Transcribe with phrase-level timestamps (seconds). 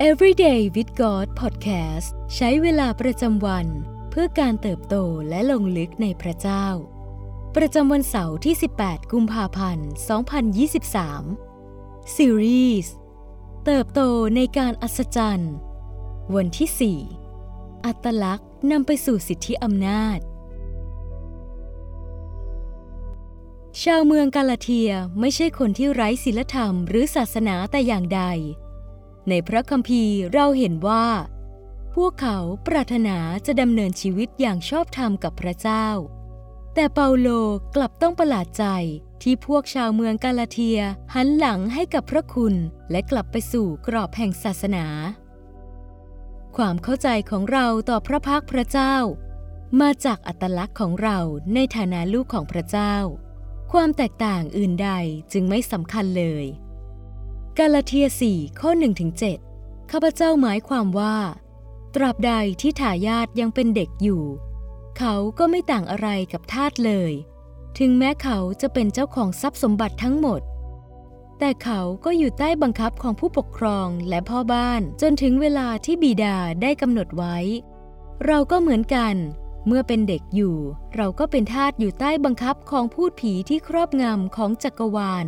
[0.00, 3.66] Everyday with God Podcast ใช้เวลาประจำวัน
[4.10, 4.96] เพื่อการเติบโต
[5.28, 6.66] และลงลึกในพระเจ้า
[7.56, 9.88] ประจำวันเสาร์ที่ 18 กุมภาพันธ์
[11.42, 12.92] 2023 ซีรีส์
[13.64, 14.00] เติบโต
[14.36, 15.54] ในการอัศจรรย์
[16.34, 16.96] วันที่
[17.38, 20.18] 4 อัตลักษณ์นำไปสู่สิทธิอำนาจ
[23.82, 28.22] ชาวเมืองกาลาเทียไม่ใช่คนที่ไร้ศีลธรรมหรือศาสนาแต่อย่างใด
[29.28, 31.06] ในพระคัมภีร์เราเห็นว่า
[31.94, 35.86] พวกเขาปรารถนาจะดำเนินชีวิตอย่างชอบธรรมกับพระเจ้า
[36.74, 37.28] แต่เปาโล
[37.76, 38.64] กลับต้องประหลาดใจ
[39.22, 40.80] ที่พวกชาวเมืองกาลาเทีย
[41.14, 42.54] หันหลังให้กับพระคุณ
[42.90, 44.86] และกลับไปสู่กรอบแห่งศาสนา
[46.56, 48.94] ความเข้าใจของเราต่อพระพักพระเจ้า
[49.80, 51.18] มาจากอัตลักษณ์ของเรา
[51.54, 52.94] ในฐานะลูกของพระเจ้า
[53.72, 54.90] ความแตกต่างอื่นใด
[55.32, 56.44] จึงไม่สำคัญเลย
[57.58, 58.70] กาลาเทีย4ข้อ
[59.30, 61.16] 1-7ข้าพเจ้าหมายความว่า
[61.94, 64.24] ตราบใดที่ทายาทยังเป็นเด็กอยู่
[64.98, 67.12] เขาก็ไม่ต่างอะไรกับทาสเลย
[67.78, 70.40] ถึงแม้เขาจะเป็นเจ้าของทรัพย์สมบัติทั้งหมด
[71.38, 77.36] แต่เขาก็อยู่ใต้บังคับของผู้ปกครองและพ่อบ้านจนถึงเวลาที่บิดาได้กำหนดไว้
[78.26, 79.14] เราก็เหมือนกัน
[79.66, 80.56] เมื่อเป็นเด็กอยู่
[80.96, 85.26] เราก็เป็นทาสอยู่ใต้บังคับของพูดผีที่ครอบงำของจักรวาล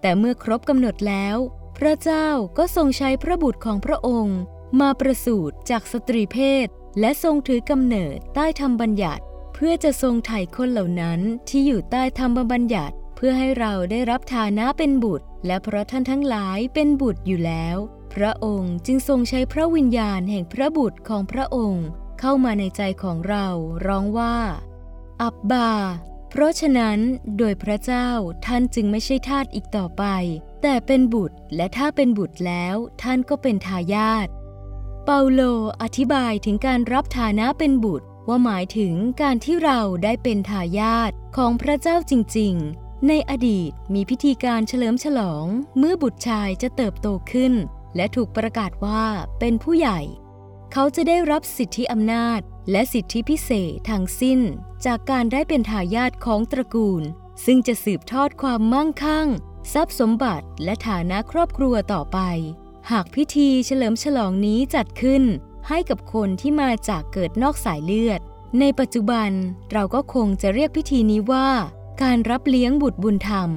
[0.00, 1.36] แต่เมื่อครบกำหนดแล้ว
[1.78, 4.38] พระเจ้าก็ทรงใช้พระบุตรของพระองค์
[4.80, 6.66] มาประสูติจากสตรีเพศ
[7.00, 9.22] และทรงถือกำเนิดใต้ธรรมบัญญัติ
[9.54, 17.76] เพื่อจะทรงไถ่คนเหล่านั้นที่อยู่ใต้ธรรมบัญญัติ เพื่อให้เราได้รับฐานะเป็นบุตร และเพราะท่านทั้งหลายเป็นบุตรอยู่แล้ว
[18.14, 21.86] พระองค์จึงทรงใช้พระวิญญาณแห่งพระบุตรของพระองค์
[22.20, 23.46] เข้ามาในใจของเรา
[23.86, 24.36] ร้องว่า
[25.22, 25.70] อับบา
[26.30, 26.98] เพราะฉะนั้น
[27.38, 28.08] โดยพระเจ้า
[28.46, 30.04] ท่านจึงไม่ใช่ทาสอีกต่อไป
[30.62, 34.28] แต่เป็นบุตรและถ้าเป็นบุตรแล้วท่านก็เป็นทายาท
[35.04, 35.40] เปาโล
[35.82, 45.46] อธิบายถึงการรับฐานะเป็นบุตร ว่าหมายถึงการที่เราได้เป็นทายาทของพระเจ้าจริง ๆ ในอดีตมีพิธีการเฉลิมฉลอง
[45.78, 47.52] เมื่อบุตรชายจะเติบโตขึ้น
[47.96, 49.04] และถูกประกาศว่า
[49.40, 50.00] เป็นผู้ใหญ่
[50.72, 52.40] เขาจะได้รับสิทธิอำนาจ
[52.70, 54.40] และสิทธิพิเศษทั้งสิ้น
[54.86, 57.02] จากการได้เป็นทายาทของตระกูล
[57.44, 59.28] ซึ่งจะสืบทอดความมั่งคั่ง
[59.72, 62.18] ทรัพย์สมบัติและฐานะครอบครัวต่อไป
[62.90, 65.22] หากพิธีเฉลิมฉลองนี้จัดขึ้น
[65.68, 68.20] ให้กับคนที่มาจากเกิดนอกสายเลือด
[68.60, 69.30] ในปัจจุบัน
[69.72, 71.48] เราก็คงจะเรียกพิธีนี้ว่า
[72.02, 73.50] การรับเลี้ยงบุตรบุญธรรม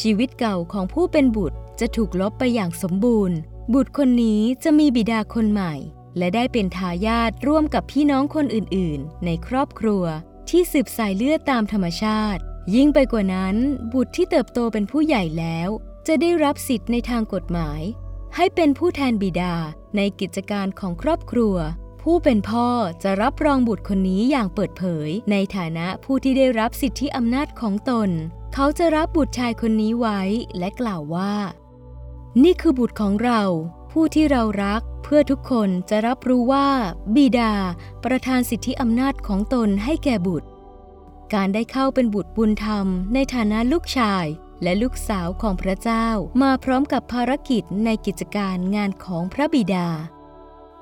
[0.00, 3.36] ชีวิตเก่าของผู้เป็นบุตรจะถูกลบไปอย่างสมบูรณ์
[3.74, 5.74] บุตรคนนี้จะมีบิดาคนใหม่
[6.18, 10.04] และได้เป็นทายาทร่วมกับพี่น้องคนอื่นๆ ในครอบครัว
[10.50, 12.40] ที่สืบสายเลือดตามธรรมชาติ
[12.74, 13.56] ยิ่งไปกว่านั้น
[13.92, 15.68] บุตรที่เติบโตเป็นผู้ใหญ่แล้ว
[16.06, 17.80] จะได้รับสิทธิ์ในทางกฎหมาย
[18.36, 19.54] ให้เป็นผู้แทนบิดา
[19.96, 21.56] ในกิจการของครอบครัว
[22.02, 22.68] ผู้เป็นพ่อ
[23.02, 28.10] จะรับรองบุตรคนนี้อย่างเปิดเผย ในฐานะผู้ที่ได้รับสิทธิอำนาจของตน
[28.54, 30.20] เขาจะรับบุตรชายคนนี้ไว้
[30.58, 31.34] และกล่าวว่า
[32.42, 33.42] นี่คือบุตรของเรา
[33.90, 36.68] ผู้ที่เรารักเพื่อทุกคนจะรับรู้ว่า
[37.14, 37.54] บิดา
[38.04, 40.48] ประทานสิทธิอำนาจของตนให้แก่บุตร
[41.34, 44.24] การได้เข้าเป็นบุตรบุญธรรม ในฐานะลูกชาย
[44.62, 46.06] และลูกสาวของพระเจ้า
[46.42, 49.88] มาพร้อมกับภารกิจในกิจการงานของพระบิดา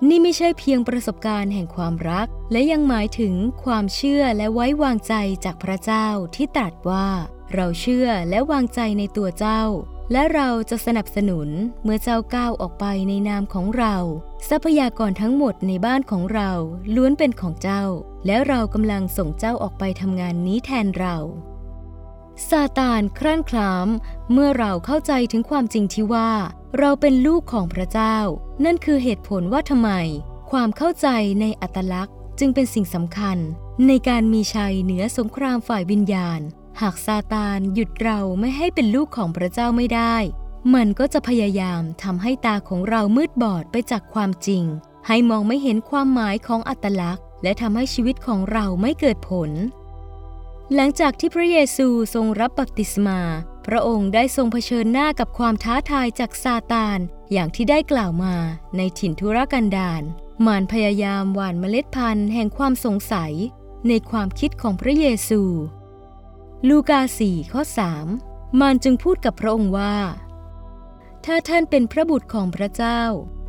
[0.08, 5.14] นี่ไม่ใช่เพียงประสบการณ์แห่งความรัก และยังหมายถึงความเชื่อและไว้วางใจ
[5.44, 7.08] จากพระเจ้าที่ตรัสว่า
[7.54, 9.62] เราเชื่อและวางใจในตัวเจ้า
[10.12, 11.48] และเราจะสนับสนุน
[11.84, 13.96] เมื่อเจ้าก้าวออกไปในนามของเรา
[14.48, 16.50] ทรัพยากรทั้งหมดในบ้านของเรา
[16.94, 17.82] ล้วนเป็นของเจ้า
[18.26, 21.16] และเรากำลังส่งเจ้าออกไปทำงานนี้แทนเรา
[22.48, 23.88] ซาตานครั่นคล้าม
[24.32, 26.30] เมื่อเราเข้าใจถึงความจริงที่ว่า
[26.78, 28.16] เราเป็นลูกของพระเจ้า
[28.64, 29.90] นั่นคือเหตุผลว่าทำไม
[30.50, 31.08] ความเข้าใจ
[31.40, 33.38] ในอัตลักษณ์ จึงเป็นสิ่งสำคัญ
[33.86, 36.40] ในการมีชัยเหนือสงครามฝ่ายวิญญาณ
[36.82, 40.16] หากซาตานหยุดเราไม่ให้เป็นลูกของพระเจ้าไม่ได้
[40.74, 44.64] มันก็จะพยายามทำให้ตาของเรามืดบอดไปจากความจริง
[45.06, 49.50] ให้มองไม่เห็นความหมายของอัตลักษณ์ และทำให้ชีวิตของเราไม่เกิดผล
[50.74, 53.20] หลังจากที่พระเยซูทรงรับบัพติศมา
[53.66, 56.98] พระองค์ได้ทรงเผชิญหน้ากับความท้าทายจากซาตาน
[57.32, 58.36] อย่างที่ได้กล่าวมา
[58.76, 60.02] ในถิ่นทุรกันดาร
[60.46, 63.32] มารพยายามหว่านเมล็ดพันธุ์แห่งความสงสัย
[63.88, 65.42] ในความคิดของพระเยซู
[66.66, 67.62] ลูกาสี่ข้อ
[68.10, 69.96] 3มารจึงพูดกับพระองค์ว่า
[71.24, 73.02] ถ้าท่านเป็นพระบุตรของพระเจ้า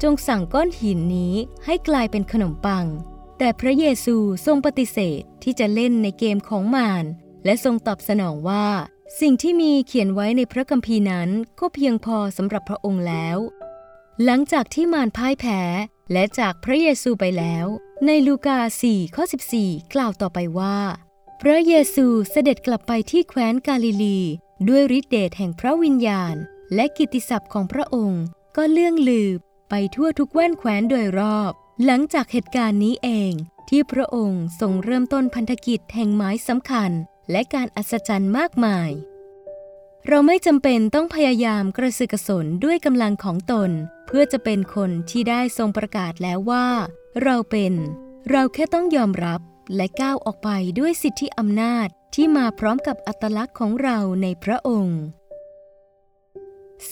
[0.03, 1.35] จงสั่งก้อนหินนี้
[1.65, 2.85] ให้กลายเป็นขนมปัง
[3.37, 4.15] แต่พระเยซู
[4.45, 7.05] ทรงปฏิเสธที่จะเล่นในเกมของมาร
[7.45, 8.67] และทรงตอบสนองว่า
[9.19, 11.29] สิ่งที่มีเขียนไว้ในพระคัมภีร์นั้น
[11.59, 13.37] ก็เพียงพอสำหรับพระองค์แล้ว
[14.23, 15.61] หลังจากที่มารพ่ายแพ้
[16.11, 17.65] และจากพระเยซูไปแล้ว
[18.05, 19.23] ในลูกา4ข้อ
[19.57, 20.77] 14 กล่าวต่อไปว่า
[21.43, 24.19] พระเยซูเสด็จกลับไปที่แคว้นกาลิลี
[24.67, 26.35] ด้วยฤทธิเดชแห่งพระวิญญาณ
[26.75, 28.23] และกิตติศัพท์ของพระองค์
[28.57, 29.29] ก็เลื่องลือ
[29.69, 31.51] ไปทั่วทุกแว่นแคว้นโดยรอบ
[31.85, 33.31] หลังจากเหตุการณ์นี้เอง
[33.69, 36.91] ที่พระองค์ทรงเริ่มต้นพันธกิจแห่งไม้สำคัญ
[37.31, 38.89] และการอัศจรรย์มากมาย
[40.07, 43.71] เราไม่จำเป็นต้องพยายามกระสือกระสนด้วยกำลังของตน
[44.05, 46.67] เพื่อจะเป็นคนที่ได้ทรงประกาศแล้วว่า
[47.23, 47.73] เราเป็น
[48.29, 49.41] เราแค่ต้องยอมรับ
[49.75, 50.49] และก้าวออกไป
[50.79, 54.99] ด้วยสิทธิอำนาจที่มาพร้อมกับอัตลักษณ์ของเราในพระองค์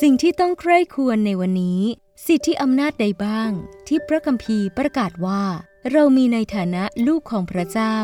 [0.01, 1.81] สิ่งที่ต้องใคร่ควรในวันนี้
[2.27, 3.51] สิทธิอำนาจใดบ้าง
[3.87, 5.43] ที่พระคัมภีร์ประกาศว่า
[5.91, 7.97] เรามีในฐานะลูกของพระเจ้า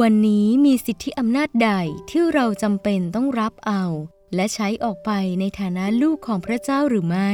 [0.00, 1.70] วันนี้มีสิทธิอำนาจใด
[2.10, 3.84] ที่เราจำเป็นต้องรับเอา
[4.34, 5.10] และใช้ออกไป
[5.40, 7.30] ในฐานะลูกของพระเจ้าหรือไม่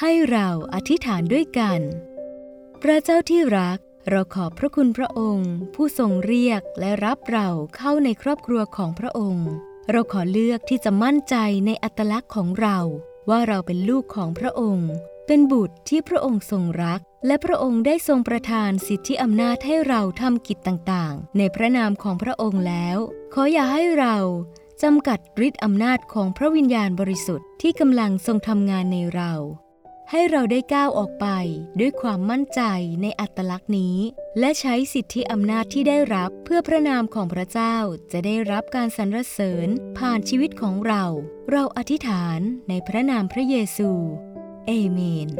[0.00, 1.80] ให้เราอธิษฐานด้วยกัน
[2.82, 3.78] พระเจ้าที่รัก
[4.10, 9.48] เราขอบพระคุณพระองค์ ผู้ทรงเรียกและรับเราเข้าในครอบครัวของพระองค์
[9.90, 12.78] เราขอเลือกที่จะมั่นใจในอัตลักษณ์ของเรา
[13.30, 14.90] ว่าเราเป็นลูกของพระองค์
[15.26, 22.98] เป็นบุตรที่พระองค์ทรงรัก และพระองค์ได้ทรงประทานสิทธิอำนาจให้เราทำกิจต่างๆ ในพระนามของพระองค์แล้ว
[23.34, 24.16] ขออย่าให้เรา
[24.82, 29.34] จำกัดฤทธิอำนาจของพระวิญญาณบริสุทธิ์ที่กำลังทรงทำงานในเรา
[30.10, 31.26] ให้เราได้ก้าวออกไป
[31.80, 32.60] ด้วยความมั่นใจ
[33.02, 33.96] ในอัตลักษณ์นี้
[34.38, 37.76] และใช้สิทธิอำนาจที่ได้รับเพื่อพระนามของพระเจ้า
[38.12, 39.68] จะได้รับการสรรเสริญ
[39.98, 41.04] ผ่านชีวิตของเรา
[41.50, 43.90] เราอธิษฐานในพระนามพระเยซู
[44.66, 45.30] เอเมน